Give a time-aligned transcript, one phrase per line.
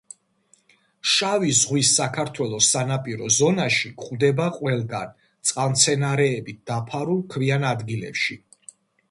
[1.09, 5.13] შავი ზღვის საქართველოს სანაპირო ზონაში გვხვდება ყველგან,
[5.51, 8.41] წყალმცენარეებით დაფარულ ქვიან ადგილებში.